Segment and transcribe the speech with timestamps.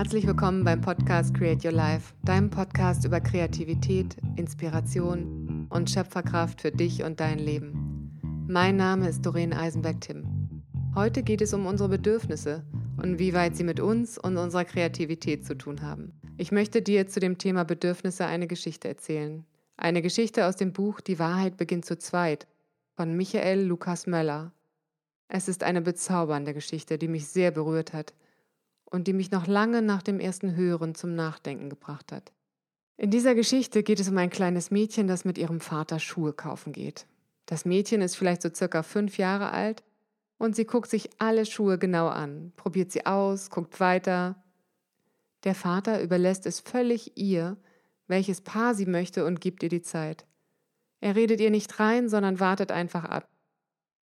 [0.00, 6.72] Herzlich willkommen beim Podcast Create Your Life, deinem Podcast über Kreativität, Inspiration und Schöpferkraft für
[6.72, 8.18] dich und dein Leben.
[8.48, 10.62] Mein Name ist Doreen Eisenberg-Tim.
[10.94, 12.64] Heute geht es um unsere Bedürfnisse
[12.96, 16.18] und wie weit sie mit uns und unserer Kreativität zu tun haben.
[16.38, 19.44] Ich möchte dir zu dem Thema Bedürfnisse eine Geschichte erzählen.
[19.76, 22.46] Eine Geschichte aus dem Buch Die Wahrheit beginnt zu zweit
[22.96, 24.54] von Michael Lukas Möller.
[25.28, 28.14] Es ist eine bezaubernde Geschichte, die mich sehr berührt hat
[28.90, 32.32] und die mich noch lange nach dem ersten Hören zum Nachdenken gebracht hat.
[32.96, 36.72] In dieser Geschichte geht es um ein kleines Mädchen, das mit ihrem Vater Schuhe kaufen
[36.72, 37.06] geht.
[37.46, 39.82] Das Mädchen ist vielleicht so circa fünf Jahre alt
[40.38, 44.42] und sie guckt sich alle Schuhe genau an, probiert sie aus, guckt weiter.
[45.44, 47.56] Der Vater überlässt es völlig ihr,
[48.06, 50.26] welches Paar sie möchte und gibt ihr die Zeit.
[51.00, 53.28] Er redet ihr nicht rein, sondern wartet einfach ab.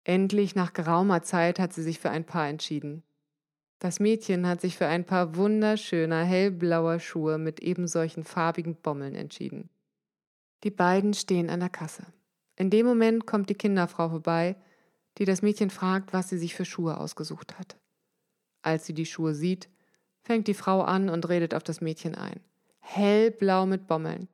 [0.05, 3.03] Endlich nach geraumer Zeit hat sie sich für ein Paar entschieden.
[3.79, 9.15] Das Mädchen hat sich für ein paar wunderschöner hellblauer Schuhe mit eben solchen farbigen Bommeln
[9.15, 9.69] entschieden.
[10.65, 12.05] Die beiden stehen an der Kasse.
[12.57, 14.57] In dem Moment kommt die Kinderfrau vorbei,
[15.19, 17.77] die das Mädchen fragt, was sie sich für Schuhe ausgesucht hat.
[18.63, 19.69] Als sie die Schuhe sieht,
[20.23, 22.41] fängt die Frau an und redet auf das Mädchen ein.
[22.81, 24.29] Hellblau mit Bommeln.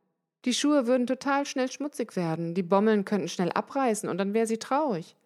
[0.44, 4.46] Die Schuhe würden total schnell schmutzig werden, die Bommeln könnten schnell abreißen und dann wäre
[4.46, 5.16] sie traurig.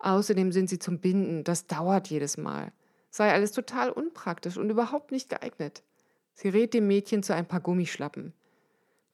[0.00, 2.72] Außerdem sind sie zum Binden, das dauert jedes Mal
[3.14, 5.84] sei alles total unpraktisch und überhaupt nicht geeignet.
[6.32, 8.32] Sie rät dem Mädchen zu ein paar Gummischlappen.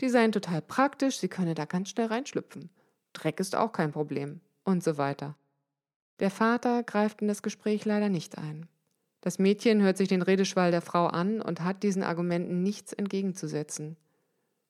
[0.01, 2.71] Die seien total praktisch, sie könne da ganz schnell reinschlüpfen.
[3.13, 4.41] Dreck ist auch kein Problem.
[4.65, 5.37] Und so weiter.
[6.19, 8.69] Der Vater greift in das Gespräch leider nicht ein.
[9.21, 13.99] Das Mädchen hört sich den Redeschwall der Frau an und hat diesen Argumenten nichts entgegenzusetzen.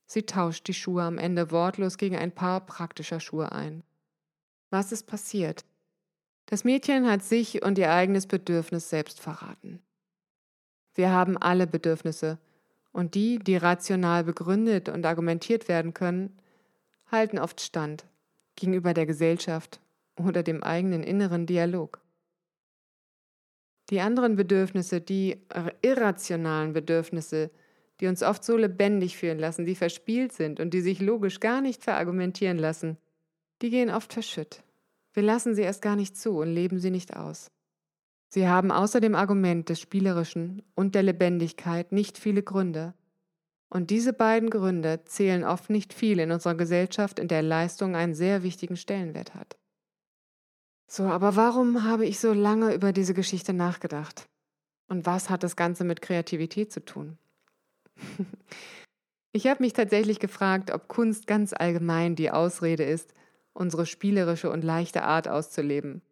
[0.07, 3.85] Sie tauscht die Schuhe am Ende wortlos gegen ein paar praktischer Schuhe ein.
[4.71, 5.65] Was ist passiert?
[6.51, 9.81] Das Mädchen hat sich und ihr eigenes Bedürfnis selbst verraten.
[10.97, 12.39] Wir haben alle Bedürfnisse,
[12.93, 16.37] und die, die rational begründet und argumentiert werden können,
[17.07, 18.05] halten oft stand
[18.57, 19.81] gegenüber der Gesellschaft
[20.17, 22.01] oder dem eigenen inneren Dialog.
[23.91, 25.41] Die anderen Bedürfnisse, die
[25.83, 27.53] irrationalen Bedürfnisse,
[28.01, 31.61] die uns oft so lebendig fühlen lassen, die verspielt sind und die sich logisch gar
[31.61, 32.97] nicht verargumentieren lassen,
[33.63, 34.65] die gehen oft verschütt.
[35.13, 37.51] Wir lassen sie erst gar nicht zu und leben sie nicht aus.
[38.29, 42.95] Sie haben außer dem Argument des Spielerischen und der Lebendigkeit nicht viele Gründe.
[43.69, 48.15] Und diese beiden Gründe zählen oft nicht viel in unserer Gesellschaft, in der Leistung einen
[48.15, 49.57] sehr wichtigen Stellenwert hat.
[50.89, 54.29] So, aber warum habe ich so lange über diese Geschichte nachgedacht?
[54.89, 57.17] Und was hat das Ganze mit Kreativität zu tun?
[59.33, 63.15] ich habe mich tatsächlich gefragt, ob Kunst ganz allgemein die Ausrede ist,
[63.53, 66.03] unsere spielerische und leichte Art auszuleben.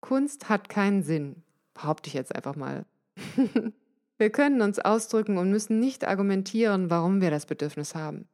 [0.00, 1.42] Kunst hat keinen Sinn,
[1.74, 2.84] behaupte ich jetzt einfach mal.
[4.18, 8.28] wir können uns ausdrücken und müssen nicht argumentieren, warum wir das Bedürfnis haben.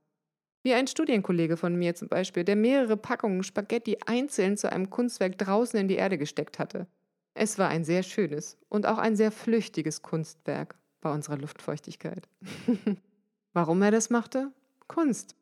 [0.63, 5.39] Wie ein Studienkollege von mir zum Beispiel, der mehrere Packungen Spaghetti einzeln zu einem Kunstwerk
[5.39, 6.89] draußen in die Erde gesteckt hatte.
[7.35, 12.29] Es war ein sehr schönes und auch ein sehr flüchtiges Kunstwerk bei unserer Luftfeuchtigkeit.
[13.53, 14.51] Warum er das machte?
[14.89, 15.37] Kunst.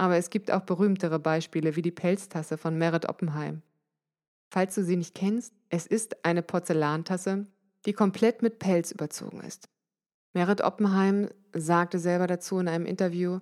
[0.00, 3.60] Aber es gibt auch berühmtere Beispiele wie die Pelztasse von Merit Oppenheim.
[4.48, 7.44] Falls du sie nicht kennst, es ist eine Porzellantasse,
[7.84, 9.68] die komplett mit Pelz überzogen ist.
[10.32, 13.40] Merit Oppenheim sagte selber dazu in einem Interview,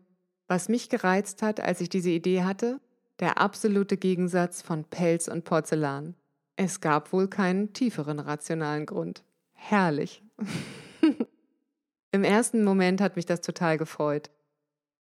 [0.49, 2.81] was mich gereizt hat, als ich diese Idee hatte,
[3.21, 6.17] der absolute Gegensatz von Pelz und Porzellan.
[6.57, 9.23] Es gab wohl keinen tieferen rationalen Grund.
[9.53, 10.25] Herrlich.
[12.11, 14.29] Im ersten Moment hat mich das total gefreut.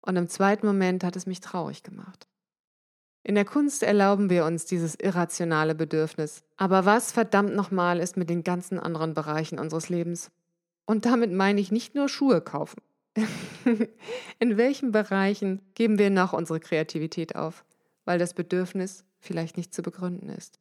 [0.02, 2.28] Und im zweiten Moment hat es mich traurig gemacht.
[3.24, 6.42] In der Kunst erlauben wir uns dieses irrationale Bedürfnis.
[6.56, 10.30] Aber was verdammt nochmal ist mit den ganzen anderen Bereichen unseres Lebens?
[10.86, 12.82] Und damit meine ich nicht nur Schuhe kaufen.
[14.40, 17.64] In welchen Bereichen geben wir noch unsere Kreativität auf,
[18.04, 20.58] weil das Bedürfnis vielleicht nicht zu begründen ist?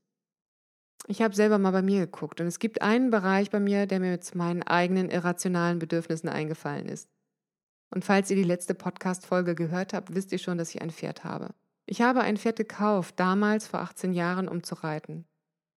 [1.07, 3.99] Ich habe selber mal bei mir geguckt und es gibt einen Bereich bei mir, der
[3.99, 7.09] mir zu meinen eigenen irrationalen Bedürfnissen eingefallen ist.
[7.93, 11.23] Und falls ihr die letzte Podcast-Folge gehört habt, wisst ihr schon, dass ich ein Pferd
[11.23, 11.49] habe.
[11.85, 15.25] Ich habe ein Pferd gekauft, damals vor 18 Jahren, um zu reiten.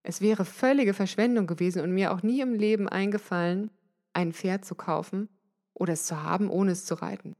[0.05, 3.70] Es wäre völlige Verschwendung gewesen und mir auch nie im Leben eingefallen,
[4.12, 5.28] ein Pferd zu kaufen
[5.72, 7.34] oder es zu haben, ohne es zu reiten.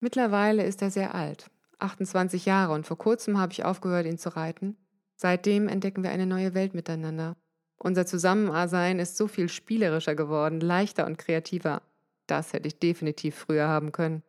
[0.00, 4.36] Mittlerweile ist er sehr alt, 28 Jahre, und vor kurzem habe ich aufgehört, ihn zu
[4.36, 4.76] reiten.
[5.16, 7.36] Seitdem entdecken wir eine neue Welt miteinander.
[7.76, 11.82] Unser Zusammensein ist so viel spielerischer geworden, leichter und kreativer.
[12.32, 14.22] Das hätte ich definitiv früher haben können.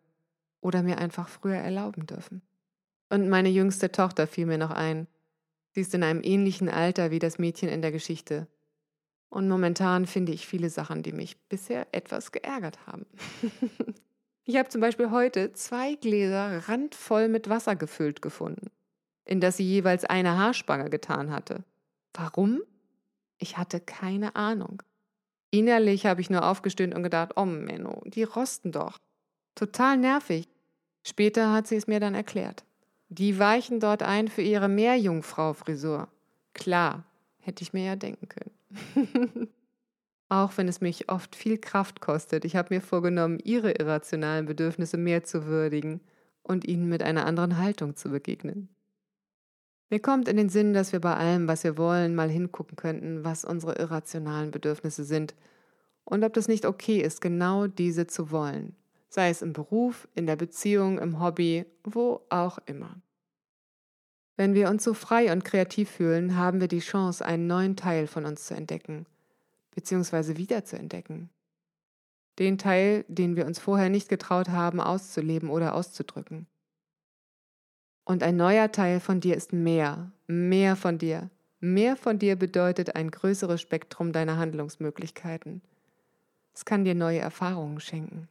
[0.59, 2.41] Oder mir einfach früher erlauben dürfen.
[3.09, 5.07] Und meine jüngste Tochter fiel mir noch ein.
[5.71, 8.47] Sie ist in einem ähnlichen Alter wie das Mädchen in der Geschichte.
[9.29, 13.05] Und momentan finde ich viele Sachen, die mich bisher etwas geärgert haben.
[14.44, 18.69] ich habe zum Beispiel heute zwei Gläser randvoll mit Wasser gefüllt gefunden,
[19.23, 21.63] in das sie jeweils eine Haarspange getan hatte.
[22.13, 22.63] Warum?
[23.38, 24.83] Ich hatte keine Ahnung.
[25.53, 28.97] Innerlich habe ich nur aufgestöhnt und gedacht, oh Menno, die rosten doch.
[29.53, 30.47] Total nervig.
[31.03, 32.63] Später hat sie es mir dann erklärt.
[33.09, 36.07] Die weichen dort ein für ihre Meerjungfrau-Frisur.
[36.55, 37.03] Klar,
[37.39, 39.50] hätte ich mir ja denken können.
[40.29, 44.97] Auch wenn es mich oft viel Kraft kostet, ich habe mir vorgenommen, ihre irrationalen Bedürfnisse
[44.97, 46.01] mehr zu würdigen
[46.41, 48.69] und ihnen mit einer anderen Haltung zu begegnen.
[49.94, 53.24] Mir kommt in den Sinn, dass wir bei allem, was wir wollen, mal hingucken könnten,
[53.24, 55.36] was unsere irrationalen Bedürfnisse sind
[56.04, 58.75] und ob das nicht okay ist, genau diese zu wollen,
[59.10, 63.04] sei es im Beruf, in der Beziehung, im Hobby, wo auch immer.
[64.36, 68.07] Wenn wir uns so frei und kreativ fühlen, haben wir die Chance, einen neuen Teil
[68.07, 69.06] von uns zu entdecken,
[69.75, 71.30] beziehungsweise wiederzuentdecken.
[72.40, 76.48] Den Teil, den wir uns vorher nicht getraut haben, auszuleben oder auszudrücken.
[78.05, 81.29] Und ein neuer Teil von dir ist mehr, mehr von dir.
[81.59, 85.61] Mehr von dir bedeutet ein größeres Spektrum deiner Handlungsmöglichkeiten.
[86.53, 88.27] Es kann dir neue Erfahrungen schenken.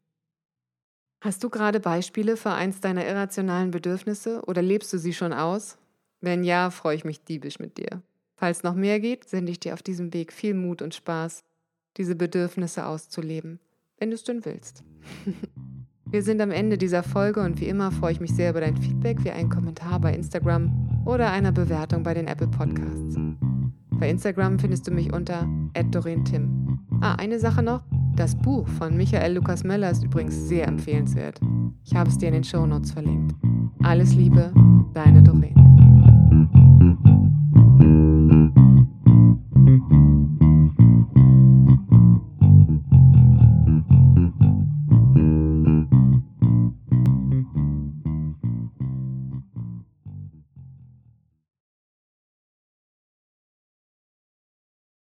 [1.22, 5.78] Hast du gerade Beispiele für eins deiner irrationalen Bedürfnisse oder lebst du sie schon aus?
[6.20, 8.02] Wenn ja, freue ich mich diebisch mit dir.
[8.36, 11.44] Falls noch mehr geht, sende ich dir auf diesem Weg viel Mut und Spaß,
[11.96, 13.60] diese Bedürfnisse auszuleben,
[13.98, 14.82] wenn du es denn willst.
[16.12, 18.76] Wir sind am Ende dieser Folge und wie immer freue ich mich sehr über dein
[18.76, 20.70] Feedback wie einen Kommentar bei Instagram
[21.06, 23.16] oder einer Bewertung bei den Apple Podcasts.
[23.92, 25.48] Bei Instagram findest du mich unter
[25.90, 26.80] @dorentim.
[27.00, 27.80] Ah, eine Sache noch.
[28.14, 31.40] Das Buch von Michael Lukas Möller ist übrigens sehr empfehlenswert.
[31.82, 33.34] Ich habe es dir in den Show Notes verlinkt.
[33.82, 34.52] Alles Liebe,
[34.92, 35.71] deine Doreen.